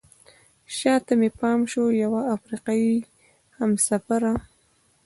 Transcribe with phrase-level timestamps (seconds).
[0.77, 2.93] شاته مې پام شو چې یوه افریقایي
[3.57, 4.33] همسفره.